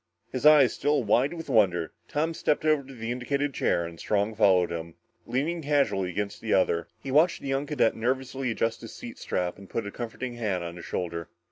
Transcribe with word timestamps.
His 0.31 0.47
eyes 0.47 0.73
still 0.73 1.03
wide 1.03 1.31
with 1.35 1.47
wonder, 1.47 1.91
Tom 2.07 2.33
stepped 2.33 2.65
over 2.65 2.81
to 2.81 2.95
the 2.95 3.11
indicated 3.11 3.53
chair 3.53 3.85
and 3.85 3.99
Strong 3.99 4.33
followed 4.33 4.71
him, 4.71 4.95
leaning 5.27 5.61
casually 5.61 6.09
against 6.09 6.41
the 6.41 6.55
other. 6.55 6.87
He 7.03 7.11
watched 7.11 7.43
the 7.43 7.49
young 7.49 7.67
cadet 7.67 7.95
nervously 7.95 8.49
adjust 8.49 8.81
his 8.81 8.95
seat 8.95 9.19
strap 9.19 9.59
and 9.59 9.69
put 9.69 9.85
a 9.85 9.91
comforting 9.91 10.33
hand 10.37 10.63
on 10.63 10.77
his 10.77 10.85
shoulder. 10.85 11.29